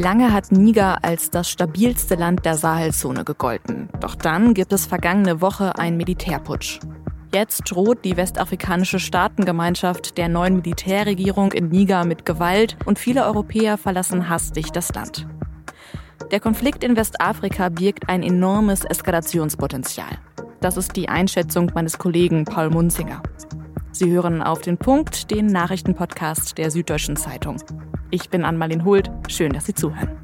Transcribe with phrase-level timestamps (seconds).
[0.00, 3.88] Lange hat Niger als das stabilste Land der Sahelzone gegolten.
[3.98, 6.78] Doch dann gibt es vergangene Woche einen Militärputsch.
[7.34, 13.76] Jetzt droht die westafrikanische Staatengemeinschaft der neuen Militärregierung in Niger mit Gewalt und viele Europäer
[13.76, 15.26] verlassen hastig das Land.
[16.30, 20.18] Der Konflikt in Westafrika birgt ein enormes Eskalationspotenzial.
[20.60, 23.20] Das ist die Einschätzung meines Kollegen Paul Munzinger.
[23.90, 27.56] Sie hören auf den Punkt den Nachrichtenpodcast der Süddeutschen Zeitung.
[28.10, 29.10] Ich bin Ann-Marlin Hult.
[29.28, 30.16] Schön, dass Sie zuhören.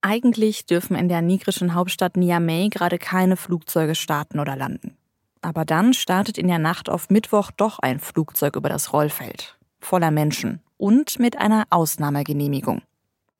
[0.00, 4.96] Eigentlich dürfen in der nigrischen Hauptstadt Niamey gerade keine Flugzeuge starten oder landen.
[5.40, 9.56] Aber dann startet in der Nacht auf Mittwoch doch ein Flugzeug über das Rollfeld.
[9.80, 12.82] Voller Menschen und mit einer Ausnahmegenehmigung.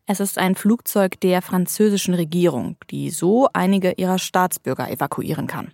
[0.06, 5.72] Es ist ein Flugzeug der französischen Regierung, die so einige ihrer Staatsbürger evakuieren kann.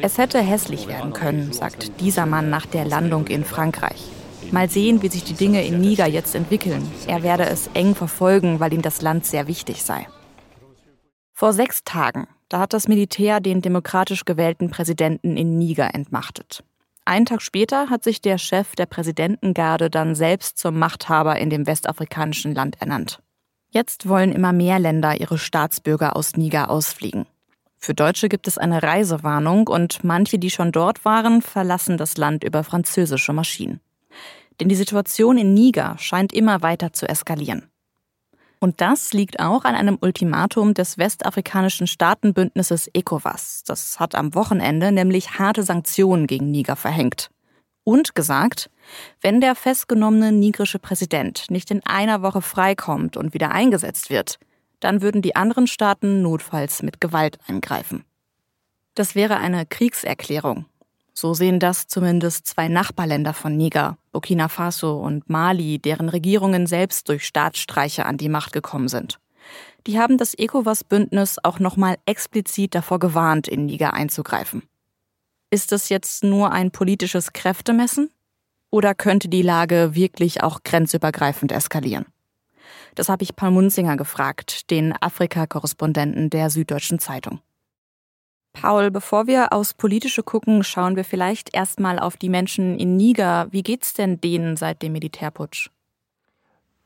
[0.00, 4.10] Es hätte hässlich werden können, sagt dieser Mann nach der Landung in Frankreich.
[4.50, 6.86] Mal sehen, wie sich die Dinge in Niger jetzt entwickeln.
[7.06, 10.06] Er werde es eng verfolgen, weil ihm das Land sehr wichtig sei.
[11.32, 16.62] Vor sechs Tagen, da hat das Militär den demokratisch gewählten Präsidenten in Niger entmachtet.
[17.04, 21.66] Einen Tag später hat sich der Chef der Präsidentengarde dann selbst zum Machthaber in dem
[21.66, 23.20] westafrikanischen Land ernannt.
[23.70, 27.26] Jetzt wollen immer mehr Länder ihre Staatsbürger aus Niger ausfliegen.
[27.84, 32.44] Für Deutsche gibt es eine Reisewarnung und manche, die schon dort waren, verlassen das Land
[32.44, 33.80] über französische Maschinen.
[34.60, 37.68] Denn die Situation in Niger scheint immer weiter zu eskalieren.
[38.60, 43.64] Und das liegt auch an einem Ultimatum des westafrikanischen Staatenbündnisses ECOWAS.
[43.66, 47.32] Das hat am Wochenende nämlich harte Sanktionen gegen Niger verhängt.
[47.82, 48.70] Und gesagt,
[49.22, 54.38] wenn der festgenommene nigrische Präsident nicht in einer Woche freikommt und wieder eingesetzt wird,
[54.82, 58.04] dann würden die anderen Staaten notfalls mit Gewalt eingreifen.
[58.94, 60.66] Das wäre eine Kriegserklärung.
[61.14, 67.08] So sehen das zumindest zwei Nachbarländer von Niger, Burkina Faso und Mali, deren Regierungen selbst
[67.08, 69.18] durch Staatsstreiche an die Macht gekommen sind.
[69.86, 74.62] Die haben das ECOWAS-Bündnis auch nochmal explizit davor gewarnt, in Niger einzugreifen.
[75.50, 78.10] Ist das jetzt nur ein politisches Kräftemessen?
[78.70, 82.06] Oder könnte die Lage wirklich auch grenzübergreifend eskalieren?
[82.94, 87.40] Das habe ich Paul Munzinger gefragt, den Afrika-Korrespondenten der Süddeutschen Zeitung.
[88.52, 93.48] Paul, bevor wir aufs Politische gucken, schauen wir vielleicht erstmal auf die Menschen in Niger.
[93.50, 95.70] Wie geht's denn denen seit dem Militärputsch?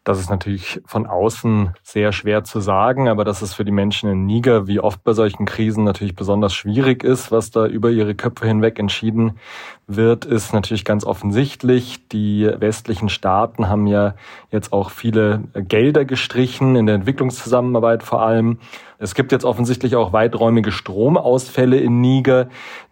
[0.06, 4.08] Das ist natürlich von außen sehr schwer zu sagen, aber dass es für die Menschen
[4.08, 8.14] in Niger, wie oft bei solchen Krisen, natürlich besonders schwierig ist, was da über ihre
[8.14, 9.40] Köpfe hinweg entschieden
[9.88, 12.06] wird, ist natürlich ganz offensichtlich.
[12.06, 14.14] Die westlichen Staaten haben ja
[14.52, 18.60] jetzt auch viele Gelder gestrichen, in der Entwicklungszusammenarbeit vor allem.
[18.98, 22.48] Es gibt jetzt offensichtlich auch weiträumige Stromausfälle in Niger,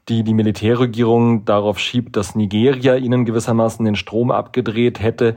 [0.08, 5.36] die die Militärregierung darauf schiebt, dass Nigeria ihnen gewissermaßen den Strom abgedreht hätte.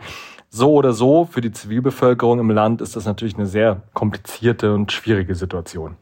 [0.49, 4.91] So oder so, für die Zivilbevölkerung im Land ist das natürlich eine sehr komplizierte und
[4.91, 5.97] schwierige Situation.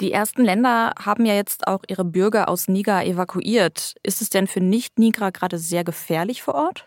[0.00, 3.94] Die ersten Länder haben ja jetzt auch ihre Bürger aus Niger evakuiert.
[4.02, 6.86] Ist es denn für Nicht-Niger gerade sehr gefährlich vor Ort?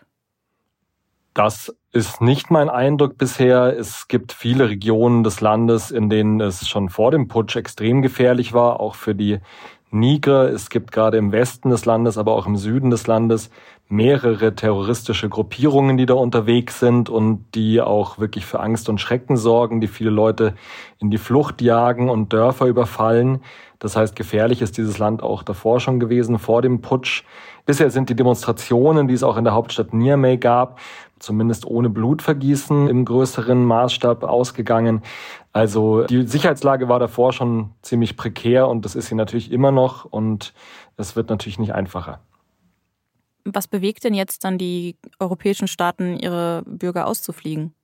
[1.34, 3.76] Das ist nicht mein Eindruck bisher.
[3.76, 8.52] Es gibt viele Regionen des Landes, in denen es schon vor dem Putsch extrem gefährlich
[8.52, 9.38] war, auch für die
[9.90, 10.48] Niger.
[10.50, 13.50] Es gibt gerade im Westen des Landes, aber auch im Süden des Landes
[13.90, 19.36] mehrere terroristische Gruppierungen, die da unterwegs sind und die auch wirklich für Angst und Schrecken
[19.36, 20.54] sorgen, die viele Leute
[21.00, 23.42] in die Flucht jagen und Dörfer überfallen.
[23.80, 27.24] Das heißt, gefährlich ist dieses Land auch davor schon gewesen, vor dem Putsch.
[27.66, 30.78] Bisher sind die Demonstrationen, die es auch in der Hauptstadt Niamey gab,
[31.18, 35.02] zumindest ohne Blutvergießen im größeren Maßstab ausgegangen.
[35.52, 40.04] Also die Sicherheitslage war davor schon ziemlich prekär und das ist sie natürlich immer noch
[40.04, 40.54] und
[40.96, 42.20] es wird natürlich nicht einfacher.
[43.44, 47.74] Was bewegt denn jetzt dann die europäischen Staaten, ihre Bürger auszufliegen?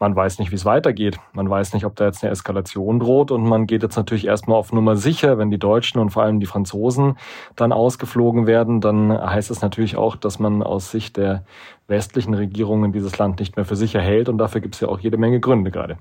[0.00, 1.18] Man weiß nicht, wie es weitergeht.
[1.32, 3.32] Man weiß nicht, ob da jetzt eine Eskalation droht.
[3.32, 5.38] Und man geht jetzt natürlich erstmal auf Nummer sicher.
[5.38, 7.18] Wenn die Deutschen und vor allem die Franzosen
[7.56, 11.44] dann ausgeflogen werden, dann heißt es natürlich auch, dass man aus Sicht der
[11.88, 14.28] westlichen Regierungen dieses Land nicht mehr für sicher hält.
[14.28, 15.98] Und dafür gibt es ja auch jede Menge Gründe gerade.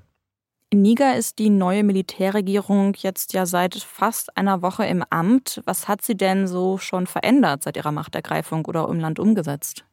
[0.70, 5.62] In Niger ist die neue Militärregierung jetzt ja seit fast einer Woche im Amt.
[5.66, 9.86] Was hat sie denn so schon verändert seit ihrer Machtergreifung oder im Land umgesetzt?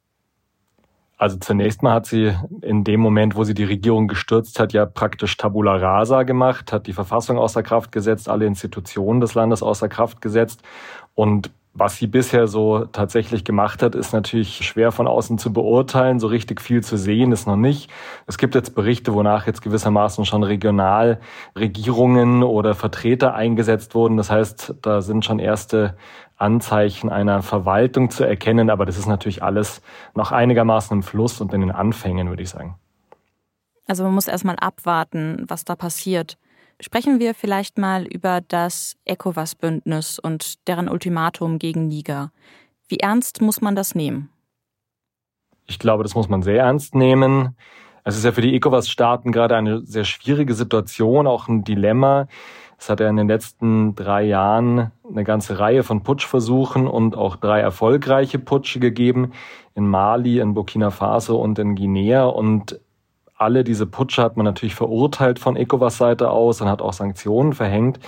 [1.17, 4.85] Also zunächst mal hat sie in dem Moment, wo sie die Regierung gestürzt hat, ja
[4.85, 9.89] praktisch Tabula Rasa gemacht, hat die Verfassung außer Kraft gesetzt, alle Institutionen des Landes außer
[9.89, 10.63] Kraft gesetzt
[11.15, 16.21] und Was sie bisher so tatsächlich gemacht hat, ist natürlich schwer von außen zu beurteilen.
[16.21, 17.91] So richtig viel zu sehen ist noch nicht.
[18.29, 24.17] Es gibt jetzt Berichte, wonach jetzt gewissermaßen schon Regionalregierungen oder Vertreter eingesetzt wurden.
[24.17, 25.97] Das heißt, da sind schon erste
[26.37, 28.71] Anzeichen einer Verwaltung zu erkennen.
[28.71, 29.83] Aber das ist natürlich alles
[30.15, 32.77] noch einigermaßen im Fluss und in den Anfängen, würde ich sagen.
[33.89, 36.39] Also man muss erstmal abwarten, was da passiert.
[36.81, 42.33] Sprechen wir vielleicht mal über das ECOWAS-Bündnis und deren Ultimatum gegen Niger.
[42.89, 44.31] Wie ernst muss man das nehmen?
[45.67, 47.57] Ich glaube, das muss man sehr ernst nehmen.
[48.03, 52.29] Es ist ja für die ECOWAS-Staaten gerade eine sehr schwierige Situation, auch ein Dilemma.
[52.79, 57.37] Es hat ja in den letzten drei Jahren eine ganze Reihe von Putschversuchen und auch
[57.37, 59.33] drei erfolgreiche Putsche gegeben
[59.75, 62.25] in Mali, in Burkina Faso und in Guinea.
[62.25, 62.79] Und
[63.45, 68.01] alle diese Putsche hat man natürlich verurteilt von ECOWAS-Seite aus und hat auch Sanktionen verhängt.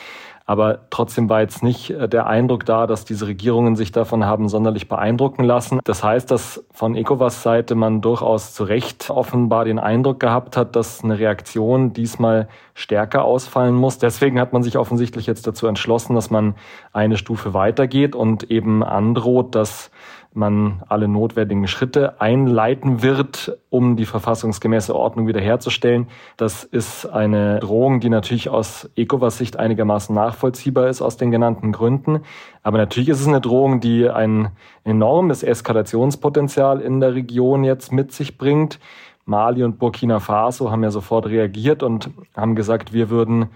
[0.48, 4.48] Aber trotzdem war jetzt nicht äh, der Eindruck da, dass diese Regierungen sich davon haben
[4.48, 5.80] sonderlich beeindrucken lassen.
[5.82, 11.02] Das heißt, dass von ECOWAS-Seite man durchaus zu Recht offenbar den Eindruck gehabt hat, dass
[11.02, 13.98] eine Reaktion diesmal stärker ausfallen muss.
[13.98, 16.54] Deswegen hat man sich offensichtlich jetzt dazu entschlossen, dass man
[16.92, 19.90] eine Stufe weitergeht und eben androht, dass
[20.36, 26.08] man alle notwendigen Schritte einleiten wird, um die verfassungsgemäße Ordnung wiederherzustellen.
[26.36, 32.20] Das ist eine Drohung, die natürlich aus ECOWAS-Sicht einigermaßen nachvollziehbar ist aus den genannten Gründen.
[32.62, 34.50] Aber natürlich ist es eine Drohung, die ein
[34.84, 38.78] enormes Eskalationspotenzial in der Region jetzt mit sich bringt.
[39.24, 43.46] Mali und Burkina Faso haben ja sofort reagiert und haben gesagt, wir würden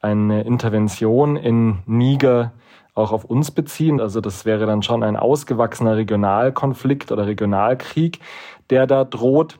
[0.00, 2.52] eine Intervention in Niger
[2.94, 4.00] auch auf uns beziehen.
[4.00, 8.20] Also das wäre dann schon ein ausgewachsener Regionalkonflikt oder Regionalkrieg,
[8.70, 9.58] der da droht.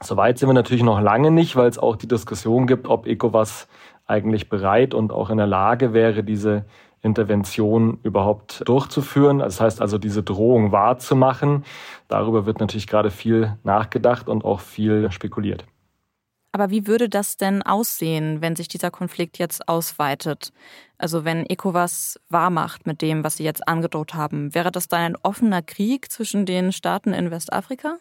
[0.00, 3.68] Soweit sind wir natürlich noch lange nicht, weil es auch die Diskussion gibt, ob ECOWAS
[4.06, 6.64] eigentlich bereit und auch in der Lage wäre, diese
[7.02, 9.38] Intervention überhaupt durchzuführen.
[9.38, 11.64] Das heißt also, diese Drohung wahrzumachen.
[12.08, 15.64] Darüber wird natürlich gerade viel nachgedacht und auch viel spekuliert.
[16.56, 20.54] Aber wie würde das denn aussehen, wenn sich dieser Konflikt jetzt ausweitet?
[20.96, 25.16] Also wenn ECOWAS wahrmacht mit dem, was sie jetzt angedroht haben, wäre das dann ein
[25.22, 27.98] offener Krieg zwischen den Staaten in Westafrika?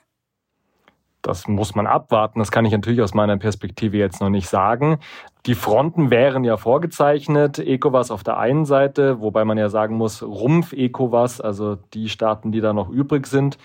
[1.22, 2.40] Das muss man abwarten.
[2.40, 5.00] Das kann ich natürlich aus meiner Perspektive jetzt noch nicht sagen.
[5.46, 7.60] Die Fronten wären ja vorgezeichnet.
[7.60, 12.52] ECOWAS auf der einen Seite, wobei man ja sagen muss, Rumpf ECOWAS, also die Staaten,
[12.52, 13.60] die da noch übrig sind,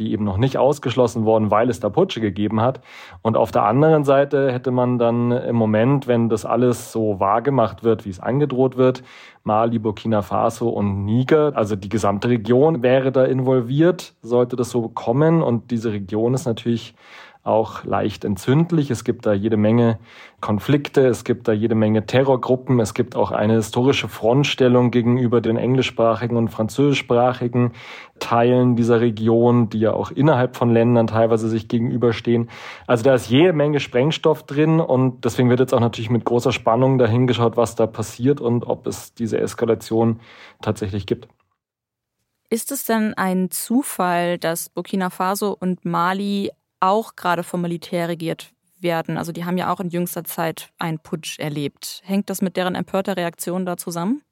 [0.00, 2.80] die eben noch nicht ausgeschlossen worden, weil es da Putsche gegeben hat.
[3.22, 7.84] Und auf der anderen Seite hätte man dann im Moment, wenn das alles so wahrgemacht
[7.84, 9.04] wird, wie es angedroht wird,
[9.44, 14.88] Mali, Burkina Faso und Niger, also die gesamte Region wäre da involviert, sollte das so
[14.88, 15.42] kommen.
[15.42, 16.94] Und diese Region ist natürlich
[17.42, 18.90] auch leicht entzündlich.
[18.90, 19.98] Es gibt da jede Menge
[20.40, 25.56] Konflikte, es gibt da jede Menge Terrorgruppen, es gibt auch eine historische Frontstellung gegenüber den
[25.56, 27.72] englischsprachigen und französischsprachigen
[28.18, 32.50] Teilen dieser Region, die ja auch innerhalb von Ländern teilweise sich gegenüberstehen.
[32.86, 36.52] Also da ist jede Menge Sprengstoff drin und deswegen wird jetzt auch natürlich mit großer
[36.52, 40.20] Spannung dahingeschaut, was da passiert und ob es diese Eskalation
[40.60, 41.28] tatsächlich gibt.
[42.52, 48.52] Ist es denn ein Zufall, dass Burkina Faso und Mali auch gerade vom Militär regiert
[48.80, 49.16] werden.
[49.16, 52.00] Also die haben ja auch in jüngster Zeit einen Putsch erlebt.
[52.04, 54.22] Hängt das mit deren empörter Reaktion da zusammen?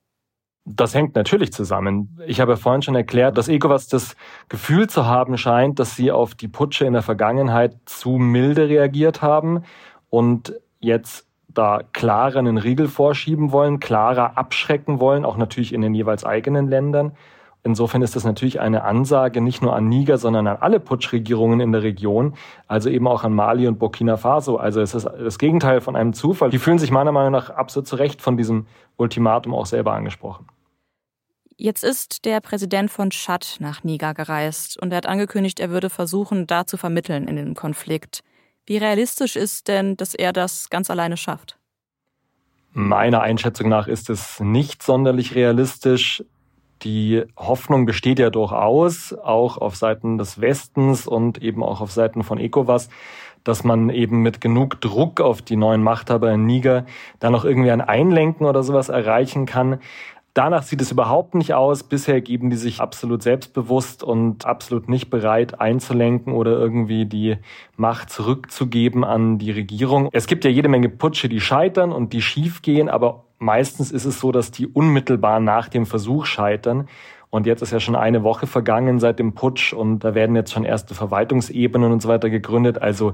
[0.65, 2.19] Das hängt natürlich zusammen.
[2.27, 4.17] Ich habe ja vorhin schon erklärt, dass ECOWAS das
[4.51, 9.23] Gefühl zu haben scheint, dass sie auf die Putsche in der Vergangenheit zu milde reagiert
[9.23, 9.65] haben
[10.11, 15.95] und jetzt da klarer einen Riegel vorschieben wollen, klarer abschrecken wollen, auch natürlich in den
[15.95, 17.13] jeweils eigenen Ländern.
[17.65, 21.73] Insofern ist das natürlich eine Ansage nicht nur an Niger, sondern an alle Putschregierungen in
[21.73, 22.35] der Region,
[22.67, 24.57] also eben auch an Mali und Burkina Faso.
[24.57, 26.51] Also es ist das Gegenteil von einem Zufall.
[26.51, 30.47] Die fühlen sich meiner Meinung nach absolut zu Recht von diesem Ultimatum auch selber angesprochen.
[31.57, 35.91] Jetzt ist der Präsident von Tschad nach Niger gereist und er hat angekündigt, er würde
[35.91, 38.23] versuchen, da zu vermitteln in den Konflikt.
[38.65, 41.59] Wie realistisch ist denn, dass er das ganz alleine schafft?
[42.73, 46.23] Meiner Einschätzung nach ist es nicht sonderlich realistisch.
[46.83, 52.23] Die Hoffnung besteht ja durchaus, auch auf Seiten des Westens und eben auch auf Seiten
[52.23, 52.89] von ECOWAS,
[53.43, 56.87] dass man eben mit genug Druck auf die neuen Machthaber in Niger
[57.19, 59.81] da noch irgendwie ein Einlenken oder sowas erreichen kann.
[60.35, 61.83] Danach sieht es überhaupt nicht aus.
[61.83, 67.39] Bisher geben die sich absolut selbstbewusst und absolut nicht bereit einzulenken oder irgendwie die
[67.77, 70.09] Macht zurückzugeben an die Regierung.
[70.13, 74.21] Es gibt ja jede Menge Putsche, die scheitern und die schiefgehen, aber meistens ist es
[74.21, 76.89] so, dass die unmittelbar nach dem Versuch scheitern.
[77.31, 80.51] Und jetzt ist ja schon eine Woche vergangen seit dem Putsch und da werden jetzt
[80.51, 82.81] schon erste Verwaltungsebenen und so weiter gegründet.
[82.81, 83.13] Also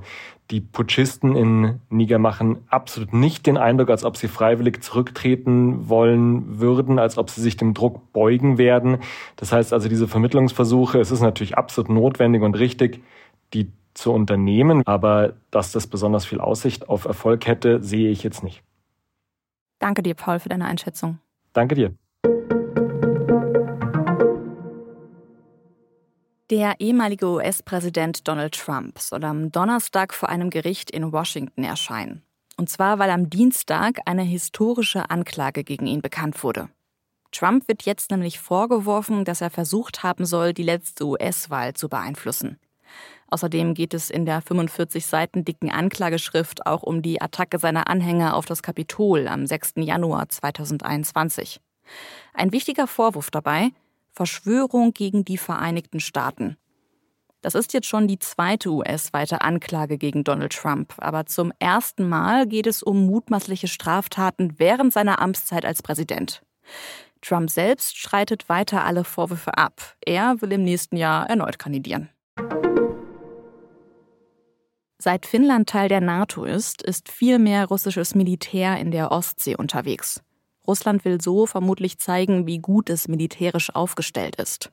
[0.53, 6.61] die Putschisten in Niger machen absolut nicht den Eindruck, als ob sie freiwillig zurücktreten wollen
[6.61, 8.99] würden, als ob sie sich dem Druck beugen werden.
[9.35, 13.03] Das heißt also diese Vermittlungsversuche, es ist natürlich absolut notwendig und richtig,
[13.53, 18.45] die zu unternehmen, aber dass das besonders viel Aussicht auf Erfolg hätte, sehe ich jetzt
[18.45, 18.63] nicht.
[19.85, 21.19] Danke dir, Paul, für deine Einschätzung.
[21.53, 21.95] Danke dir.
[26.49, 32.23] Der ehemalige US-Präsident Donald Trump soll am Donnerstag vor einem Gericht in Washington erscheinen.
[32.57, 36.71] Und zwar, weil am Dienstag eine historische Anklage gegen ihn bekannt wurde.
[37.31, 42.59] Trump wird jetzt nämlich vorgeworfen, dass er versucht haben soll, die letzte US-Wahl zu beeinflussen.
[43.29, 48.37] Außerdem geht es in der 45 Seiten dicken Anklageschrift auch um die Attacke seiner Anhänger
[48.37, 49.75] auf das Kapitol am 6.
[49.77, 51.61] Januar 2021.
[52.33, 53.71] Ein wichtiger Vorwurf dabei,
[54.13, 56.57] Verschwörung gegen die Vereinigten Staaten.
[57.45, 62.47] Das ist jetzt schon die zweite US-weite Anklage gegen Donald Trump, aber zum ersten Mal
[62.47, 66.43] geht es um mutmaßliche Straftaten während seiner Amtszeit als Präsident.
[67.21, 69.95] Trump selbst streitet weiter alle Vorwürfe ab.
[70.01, 72.09] Er will im nächsten Jahr erneut kandidieren.
[75.05, 80.23] Seit Finnland Teil der NATO ist, ist viel mehr russisches Militär in der Ostsee unterwegs.
[80.67, 84.73] Russland will so vermutlich zeigen, wie gut es militärisch aufgestellt ist.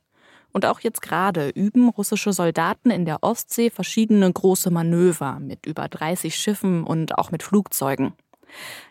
[0.53, 5.89] Und auch jetzt gerade üben russische Soldaten in der Ostsee verschiedene große Manöver mit über
[5.89, 8.13] 30 Schiffen und auch mit Flugzeugen.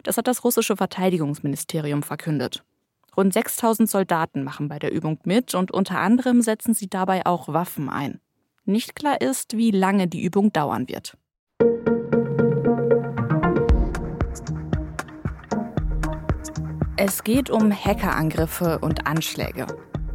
[0.02, 2.64] Das hat das russische Verteidigungsministerium verkündet.
[3.16, 7.48] Rund 6000 Soldaten machen bei der Übung mit und unter anderem setzen sie dabei auch
[7.48, 8.20] Waffen ein.
[8.66, 11.16] Nicht klar ist, wie lange die Übung dauern wird.
[17.02, 19.66] Es geht um Hackerangriffe und Anschläge.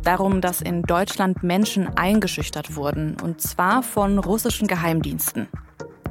[0.03, 5.47] Darum, dass in Deutschland Menschen eingeschüchtert wurden, und zwar von russischen Geheimdiensten.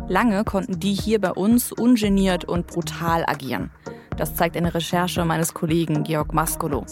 [0.08, 3.70] Lange konnten die hier bei uns ungeniert und brutal agieren.
[4.16, 6.84] Das zeigt eine Recherche meines Kollegen Georg Maskolo.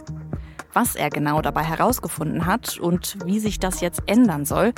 [0.72, 4.74] Was er genau dabei herausgefunden hat und wie sich das jetzt ändern soll,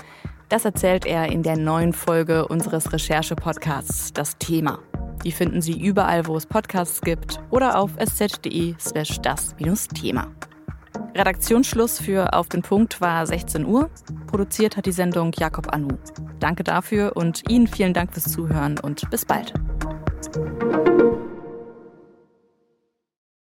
[0.49, 4.79] das erzählt er in der neuen Folge unseres Recherche-Podcasts Das Thema.
[5.25, 10.31] Die finden Sie überall, wo es Podcasts gibt oder auf sz.de slash das-thema.
[11.15, 13.89] Redaktionsschluss für Auf den Punkt war 16 Uhr.
[14.27, 15.97] Produziert hat die Sendung Jakob Anu.
[16.41, 19.55] Danke dafür und Ihnen vielen Dank fürs Zuhören und bis bald.